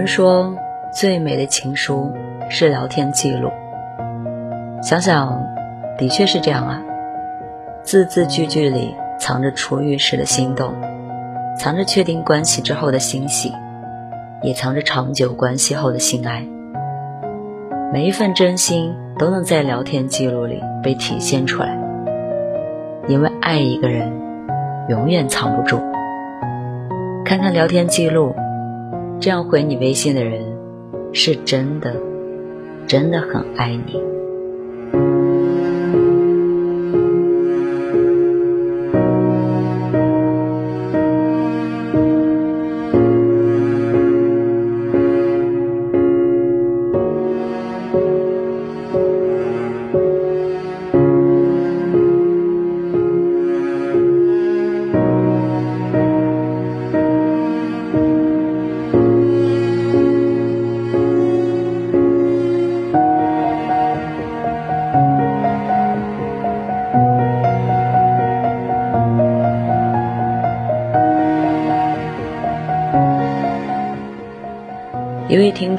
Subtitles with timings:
[0.00, 0.54] 人说，
[0.90, 2.10] 最美的情书
[2.48, 3.50] 是聊天记录。
[4.82, 5.44] 想想，
[5.98, 6.82] 的确是这样啊。
[7.82, 10.72] 字字句句里藏着初遇时的心动，
[11.58, 13.52] 藏着确定关系之后的欣喜，
[14.42, 16.46] 也藏着长久关系后的心爱。
[17.92, 21.78] 每一份真心都能在聊天记录里被体现出来。
[23.06, 24.10] 因为爱一个人，
[24.88, 25.78] 永远藏不住。
[27.22, 28.34] 看看聊天记录。
[29.20, 30.42] 这样回你微信的人，
[31.12, 31.94] 是真的，
[32.86, 34.19] 真的很爱你。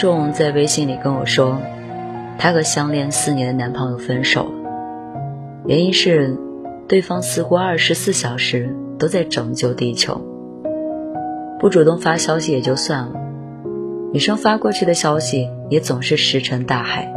[0.02, 1.60] 众在微信里跟我说，
[2.40, 4.52] 她和相恋四年的男朋友分手了，
[5.68, 6.36] 原因是
[6.88, 10.20] 对方似乎二十四小时都在拯救地球，
[11.60, 13.12] 不主动发消息也就算了，
[14.12, 17.14] 女生发过去的消息也总是石沉大海。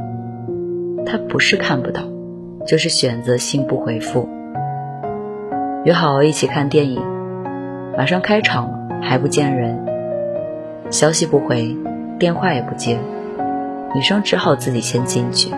[1.06, 2.02] 他不是看不到，
[2.66, 4.28] 就是选择性不回复。
[5.86, 7.02] 约好一起看电影，
[7.96, 9.82] 马上开场了还不见人，
[10.90, 11.74] 消息不回。
[12.18, 12.98] 电话也不接，
[13.94, 15.50] 女生只好自己先进去。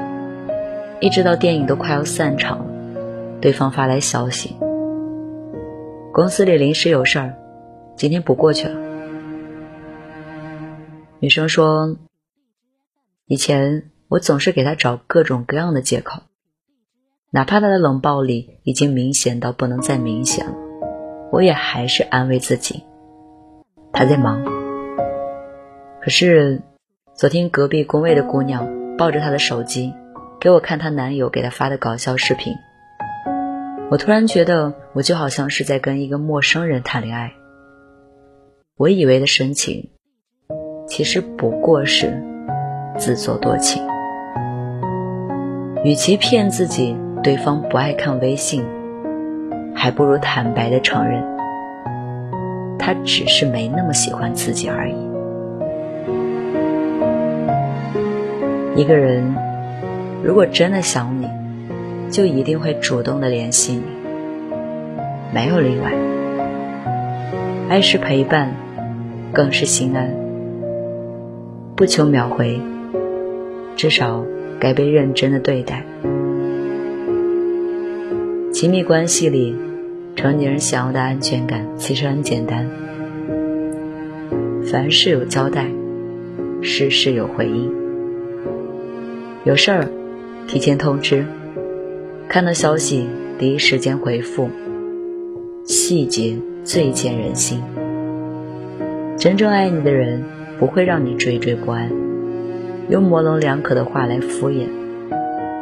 [1.01, 2.67] 一直到电影都快要散场了，
[3.41, 4.57] 对方发来消息
[6.13, 7.35] ：“公司里临时有事儿，
[7.95, 8.81] 今天不过去了。”
[11.21, 11.97] 女生说
[13.29, 16.23] ：“以前我总是给他找各种各样的借口，
[17.31, 20.55] 哪怕他的冷暴力已经明显到不能再明显了，
[21.31, 22.85] 我也还是安慰自己，
[23.93, 24.43] 他在忙。”
[26.07, 26.63] 可是，
[27.17, 29.93] 昨天隔壁工位的姑娘抱着她的手机，
[30.39, 32.55] 给我看她男友给她发的搞笑视频。
[33.91, 37.33] 我突然觉得，我就好像是在跟一个陌生人谈恋爱。
[38.77, 39.91] 我以为的深情，
[40.87, 42.23] 其实不过是
[42.97, 43.83] 自作多情。
[45.83, 48.65] 与其骗自己对方不爱看微信，
[49.75, 51.21] 还不如坦白的承认，
[52.79, 55.06] 他只是没那么喜欢自己而已。
[58.77, 59.35] 一个人
[60.23, 61.27] 如果真的想你，
[62.11, 63.83] 就一定会主动的联系你，
[65.33, 65.95] 没有例外。
[67.71, 68.55] 爱是陪伴，
[69.33, 70.11] 更是心安。
[71.75, 72.61] 不求秒回，
[73.77, 74.23] 至少
[74.61, 75.83] 该被认真的对待。
[78.53, 79.57] 亲密关系里，
[80.15, 82.69] 成年人想要的安全感其实很简单：
[84.71, 85.67] 凡事有交代，
[86.61, 87.86] 事事有回应。
[89.47, 89.89] 有事儿，
[90.49, 91.25] 提前通知；
[92.29, 93.09] 看到消息，
[93.39, 94.51] 第一时间回复。
[95.65, 97.63] 细节最见人心。
[99.17, 100.25] 真正爱你的人，
[100.59, 101.89] 不会让你惴惴不安，
[102.89, 104.67] 用模棱两可的话来敷衍，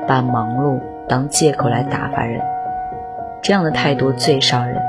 [0.08, 2.40] 把忙碌当借口来打发人。
[3.42, 4.80] 这样的态度最伤人。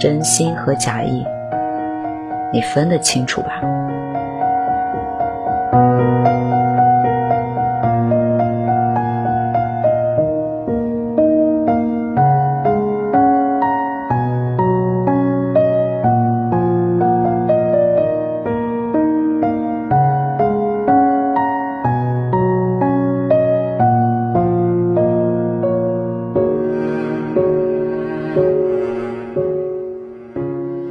[0.00, 1.22] 真心和假意，
[2.54, 3.60] 你分得清楚吧？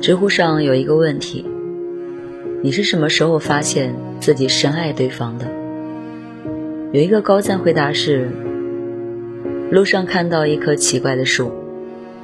[0.03, 1.45] 知乎上有一个问题：
[2.61, 5.47] 你是什么时候发现自己深爱对方的？
[6.91, 8.29] 有一个高赞回答是：
[9.71, 11.53] 路上看到一棵奇怪的树，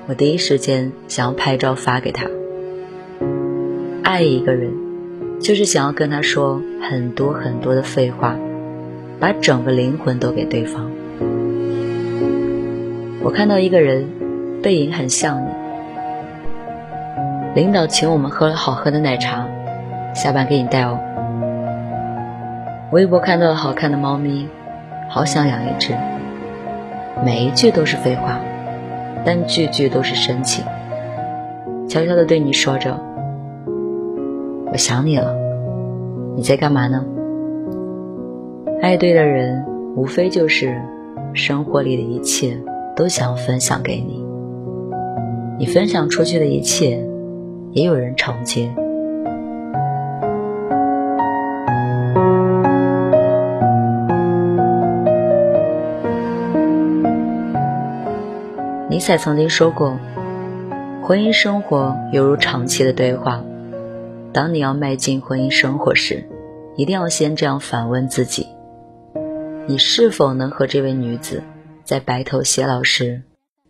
[0.08, 2.30] 我第一时间想要拍照发给他。
[4.04, 4.74] 爱一个人，
[5.40, 8.38] 就是想要跟他说很多很多的废话，
[9.22, 10.92] 把整个灵魂都给对方。
[13.24, 14.06] 我看到一个人，
[14.62, 15.59] 背影很像你。
[17.56, 19.48] 领导请我们喝了好喝的奶茶，
[20.14, 21.00] 下班给你带哦。
[22.92, 24.48] 微博看到了好看的猫咪，
[25.10, 25.96] 好想养一只。
[27.26, 28.40] 每一句都是废话，
[29.26, 30.64] 但句句都是深情，
[31.88, 33.00] 悄悄的对你说着
[34.72, 35.36] ：“我想你了，
[36.36, 37.04] 你在干嘛呢？”
[38.82, 40.80] 爱对的人，无非就是
[41.34, 42.58] 生活里的一切
[42.96, 44.24] 都想分享给你，
[45.58, 47.09] 你分享出去的一切。
[47.72, 48.74] 也有人承接。
[58.90, 59.98] 尼采曾经说过
[61.04, 63.44] ：“婚姻生活犹如长期的对话。
[64.34, 66.24] 当你要迈进婚姻生活时，
[66.76, 68.48] 一定要先这样反问自己：
[69.68, 71.44] 你是否能和这位女子
[71.84, 73.22] 在白头偕老时，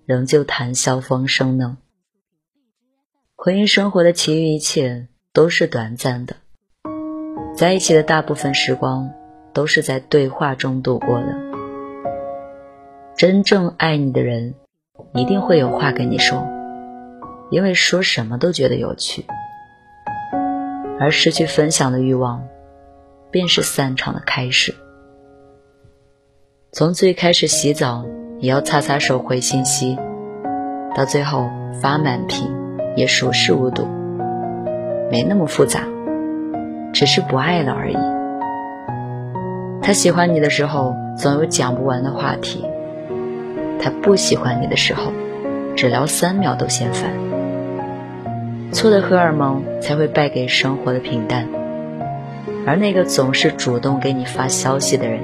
[0.06, 1.78] 仍旧谈笑风生呢？”
[3.42, 6.36] 婚姻生活的其余一切都是短暂的，
[7.56, 9.10] 在一起的大部分时光
[9.54, 11.38] 都是在对话中度过的。
[13.16, 14.56] 真正爱你的人，
[15.14, 16.46] 一定会有话跟你说，
[17.50, 19.26] 因为说什么都觉得有趣。
[21.00, 22.46] 而失去分享的欲望，
[23.32, 24.76] 便是散场的开始。
[26.74, 28.06] 从最开始洗澡
[28.40, 29.98] 也要擦擦手回信息，
[30.94, 31.50] 到最后
[31.82, 32.59] 发满屏。
[33.00, 33.88] 也熟视无睹，
[35.10, 35.84] 没那么复杂，
[36.92, 37.98] 只是不爱了而已。
[39.82, 42.60] 他喜欢你的时候，总有讲不完的话题；
[43.82, 45.14] 他不喜欢你的时候，
[45.78, 47.10] 只聊三秒都嫌烦。
[48.74, 51.48] 错的荷尔蒙才会败给生活的平淡，
[52.68, 55.22] 而那个总是主动给你发消息的人，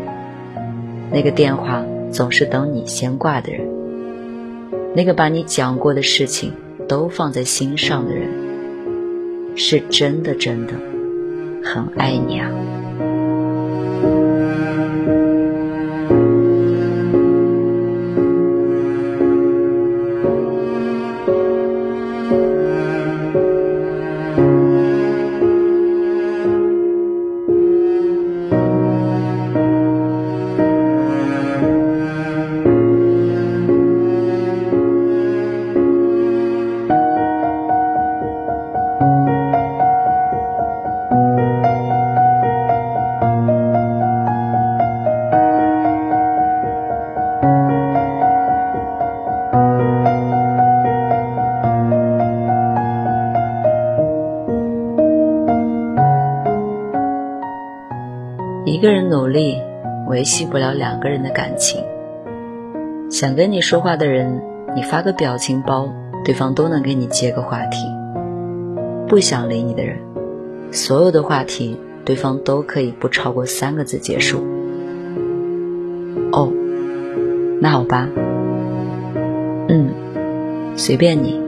[1.12, 3.68] 那个电话总是等你先挂的人，
[4.96, 6.54] 那个把你讲过的事情。
[6.88, 8.30] 都放在心上的人，
[9.56, 10.74] 是真的真的
[11.64, 12.50] 很爱你啊。
[58.86, 59.58] 一个人努力
[60.06, 61.84] 维系不了两个人的感情。
[63.10, 64.40] 想跟你说话的人，
[64.76, 65.92] 你发个表情包，
[66.24, 67.80] 对方都能给你接个话题；
[69.08, 69.98] 不想理你的人，
[70.72, 74.46] 所有的话题对方都可以不超过三个字结束。
[76.32, 76.54] 哦，
[77.60, 78.08] 那好吧。
[79.68, 79.90] 嗯，
[80.76, 81.42] 随便你。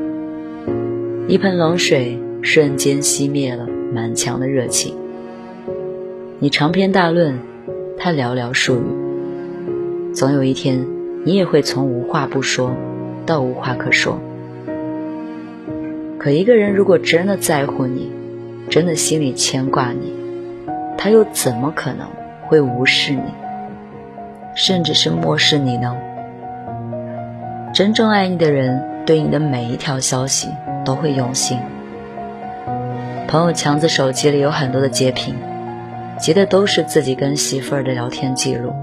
[1.27, 4.96] 一盆冷水瞬间熄灭了满腔的热情。
[6.39, 7.39] 你长篇大论，
[7.97, 10.13] 他寥寥数语。
[10.13, 10.85] 总有一天，
[11.25, 12.75] 你也会从无话不说
[13.25, 14.19] 到无话可说。
[16.19, 18.11] 可一个人如果真的在乎你，
[18.69, 20.13] 真的心里牵挂你，
[20.95, 22.05] 他又怎么可能
[22.43, 23.33] 会无视你，
[24.53, 25.97] 甚至是漠视你呢？
[27.73, 30.49] 真正爱你的人，对你的每一条消息
[30.85, 31.57] 都会用心。
[33.27, 35.33] 朋友强子手机里有很多的截屏。
[36.19, 38.73] 截的都是自己跟媳妇儿的聊天记录，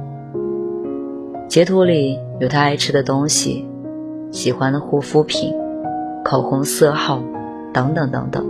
[1.49, 3.69] 截图里有他爱吃的东西、
[4.31, 5.53] 喜欢的护肤品、
[6.25, 7.21] 口红色号
[7.73, 8.47] 等等等等。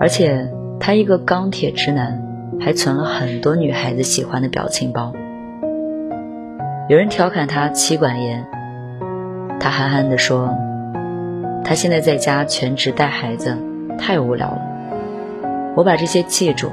[0.00, 2.20] 而且他一个钢铁直男，
[2.58, 5.12] 还存了很多女孩子喜欢的表情包。
[6.88, 8.46] 有人调侃他妻管严，
[9.60, 10.56] 他憨憨地说
[11.64, 13.56] ：“他现在在家全职带孩子，
[13.98, 14.62] 太无聊了。
[15.76, 16.70] 我把这些记住。”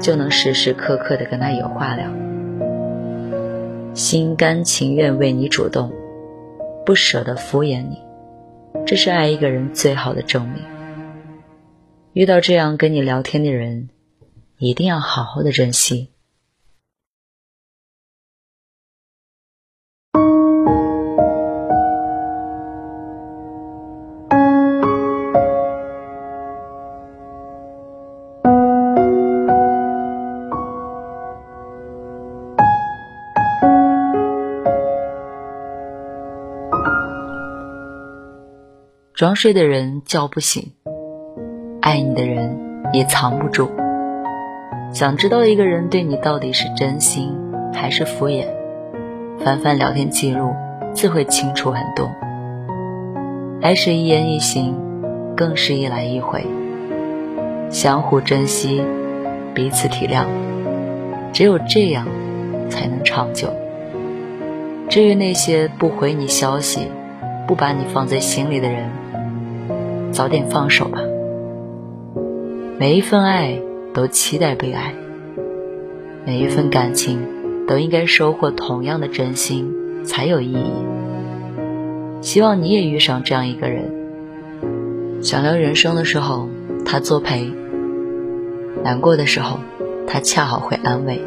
[0.00, 2.10] 就能时时刻刻的跟他有话聊，
[3.94, 5.92] 心甘情愿为你主动，
[6.84, 7.98] 不舍得敷衍你，
[8.86, 10.62] 这是爱一个人最好的证明。
[12.12, 13.88] 遇到这样跟你聊天的人，
[14.58, 16.10] 一定要好好的珍惜。
[39.16, 40.72] 装睡的人叫不醒，
[41.80, 42.54] 爱你的人
[42.92, 43.70] 也藏不住。
[44.92, 47.34] 想知道一个人对你到底是真心
[47.72, 48.44] 还是敷衍，
[49.38, 50.52] 翻翻聊天记录
[50.92, 52.10] 自会清楚很多。
[53.62, 54.76] 爱是一言一行，
[55.34, 56.46] 更是一来一回，
[57.70, 58.84] 相互珍惜，
[59.54, 60.26] 彼此体谅，
[61.32, 62.06] 只有这样
[62.68, 63.48] 才能长久。
[64.90, 66.88] 至于那些不回你消息，
[67.48, 68.90] 不把你放在心里的人，
[70.16, 70.98] 早点放手吧。
[72.78, 73.60] 每一份爱
[73.92, 74.94] 都期待被爱，
[76.24, 79.74] 每一份感情都应该收获同样的真心
[80.06, 80.72] 才有意义。
[82.22, 83.90] 希望你也遇上这样一个人，
[85.20, 86.48] 想聊人生的时候
[86.86, 87.52] 他作陪，
[88.82, 89.58] 难过的时候
[90.06, 91.20] 他恰好会安慰。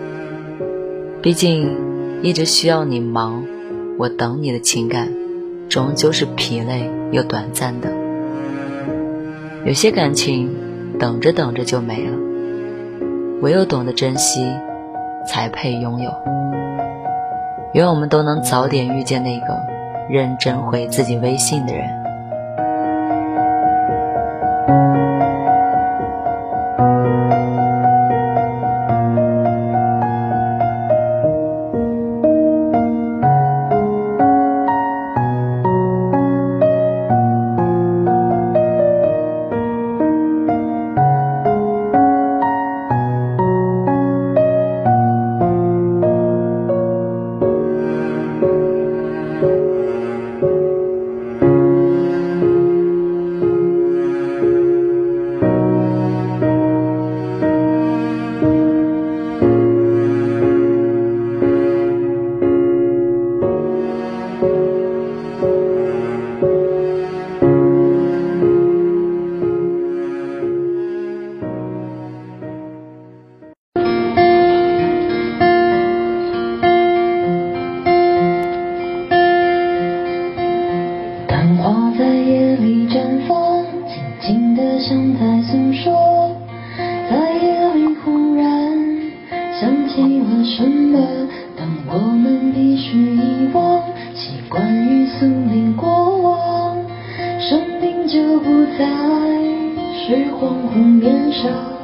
[1.22, 3.46] 毕竟一直需要你忙，
[4.00, 5.14] 我等你的情感。
[5.70, 7.94] 终究是疲累又短暂的，
[9.66, 10.56] 有些感情
[10.98, 12.18] 等着等着就没了，
[13.42, 14.42] 唯有懂得珍惜，
[15.28, 16.12] 才配拥有。
[17.74, 19.46] 愿我们都能早点遇见那个
[20.10, 21.99] 认真回自己微信的人。
[84.30, 86.36] 静得像在诉说，
[87.10, 88.78] 在夜里忽然
[89.60, 91.00] 想起了什么。
[91.58, 93.82] 当我们必须遗忘，
[94.14, 96.78] 习惯于宿命过往，
[97.40, 98.86] 生命就不再
[99.98, 101.79] 是恍惚年少。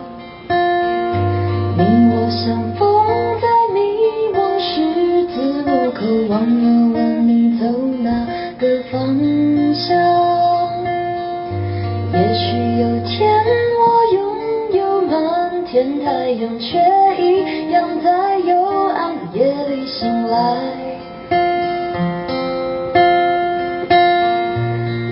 [15.75, 16.77] 见太阳却
[17.22, 20.55] 一样在幽暗夜里醒来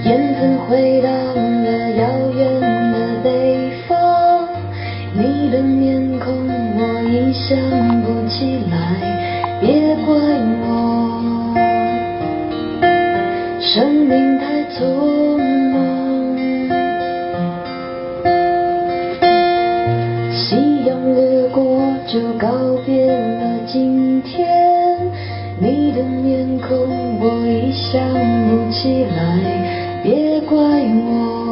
[0.06, 1.13] 燕子回到
[25.94, 28.02] 的面孔我已想
[28.50, 31.43] 不起来别怪我。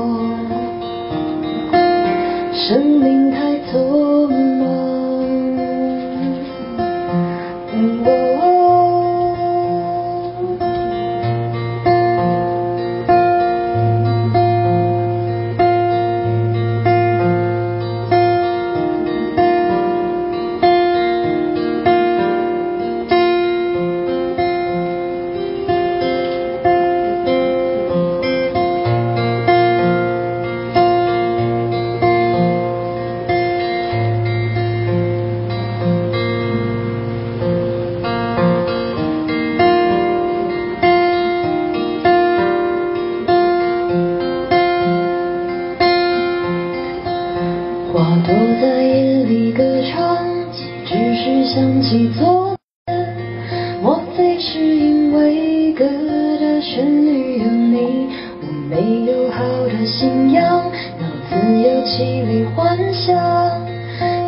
[62.93, 63.13] 下，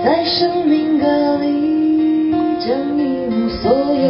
[0.03, 4.05] 在生命歌里将一无所有。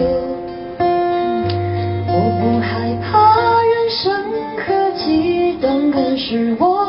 [2.07, 4.01] 我不害怕人生
[4.57, 6.82] 和激动，更是我。